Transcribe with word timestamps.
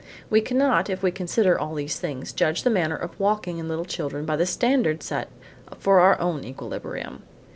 We 0.31 0.41
cannot, 0.41 0.89
if 0.89 1.03
we 1.03 1.11
consider 1.11 1.59
all 1.59 1.75
these 1.75 1.99
things, 1.99 2.33
judge 2.33 2.63
the 2.63 2.71
manner 2.71 2.95
of 2.95 3.19
walking 3.19 3.59
in 3.59 3.67
little 3.69 3.85
children 3.85 4.25
by 4.25 4.35
the 4.35 4.47
standard 4.47 5.03
set 5.03 5.29
for 5.77 5.99
our 5.99 6.19
own 6.19 6.43
equilibrium. 6.43 7.21